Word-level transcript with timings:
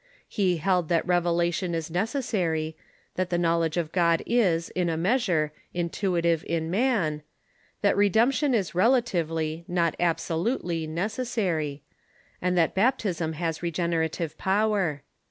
He 0.27 0.57
held 0.57 0.89
that 0.89 1.05
revelation 1.05 1.75
is 1.75 1.91
nec 1.91 2.07
essary; 2.07 2.73
that 3.17 3.29
the 3.29 3.37
knowledge 3.37 3.77
of 3.77 3.91
God 3.91 4.23
is, 4.25 4.69
in 4.71 4.89
a 4.89 4.97
measure, 4.97 5.51
intuitive 5.75 6.43
in 6.47 6.71
mtin; 6.71 7.21
that 7.83 7.95
redemption 7.95 8.55
is 8.55 8.73
relatively, 8.73 9.63
not 9.67 9.95
absolutely, 9.99 10.87
neces 10.87 11.27
sary; 11.27 11.83
and 12.41 12.57
that 12.57 12.73
baptism 12.73 13.33
has 13.33 13.61
regenerative 13.61 14.39
power. 14.39 15.03